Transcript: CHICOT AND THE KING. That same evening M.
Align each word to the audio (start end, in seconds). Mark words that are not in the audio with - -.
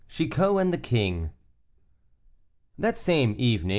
CHICOT 0.09 0.57
AND 0.57 0.73
THE 0.73 0.79
KING. 0.79 1.29
That 2.75 2.97
same 2.97 3.35
evening 3.37 3.69
M. 3.69 3.69